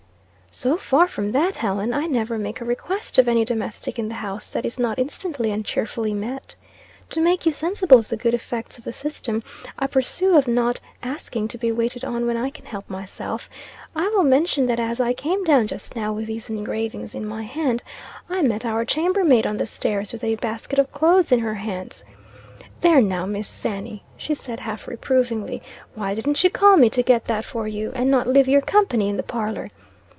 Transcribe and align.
"So 0.53 0.75
far 0.75 1.07
from 1.07 1.31
that, 1.31 1.55
Helen, 1.55 1.93
I 1.93 2.07
never 2.07 2.37
make 2.37 2.59
a 2.59 2.65
request 2.65 3.17
of 3.17 3.29
any 3.29 3.45
domestic 3.45 3.97
in 3.97 4.09
the 4.09 4.15
house, 4.15 4.51
that 4.51 4.65
is 4.65 4.77
not 4.77 4.99
instantly 4.99 5.49
and 5.49 5.63
cheerfully 5.63 6.13
met. 6.13 6.55
To 7.11 7.21
make 7.21 7.45
you 7.45 7.53
sensible 7.53 7.97
of 7.99 8.09
the 8.09 8.17
good 8.17 8.33
effects 8.33 8.77
of 8.77 8.83
the 8.83 8.91
system 8.91 9.43
I 9.79 9.87
pursue 9.87 10.35
of 10.35 10.49
not 10.49 10.81
asking 11.01 11.47
to 11.47 11.57
be 11.57 11.71
waited 11.71 12.03
on 12.03 12.27
when 12.27 12.35
I 12.35 12.49
can 12.49 12.65
help 12.65 12.89
myself, 12.89 13.49
I 13.95 14.09
will 14.09 14.25
mention 14.25 14.65
that 14.67 14.79
as 14.79 14.99
I 14.99 15.13
came 15.13 15.45
down 15.45 15.67
just 15.67 15.95
now 15.95 16.11
with 16.11 16.27
these 16.27 16.49
engravings 16.49 17.15
in 17.15 17.25
my 17.25 17.43
hand, 17.43 17.81
I 18.29 18.41
met 18.41 18.65
our 18.65 18.83
chambermaid 18.83 19.47
on 19.47 19.55
the 19.55 19.65
stairs, 19.65 20.11
with 20.11 20.21
a 20.21 20.35
basket 20.35 20.77
of 20.79 20.91
clothes 20.91 21.31
in 21.31 21.39
her 21.39 21.55
hands 21.55 22.03
'There 22.81 22.99
now, 23.01 23.25
Miss 23.25 23.57
Fanny,' 23.57 24.03
she 24.17 24.35
said 24.35 24.59
half 24.59 24.85
reprovingly, 24.85 25.63
'why 25.95 26.13
didn't 26.13 26.43
you 26.43 26.49
call 26.49 26.75
me 26.75 26.89
to 26.89 27.01
get 27.01 27.23
that 27.27 27.45
for 27.45 27.69
you, 27.69 27.93
and 27.95 28.11
not 28.11 28.27
leave 28.27 28.49
your 28.49 28.59
company 28.61 29.07
in 29.07 29.15
the 29.15 29.23
parlor?' 29.23 29.71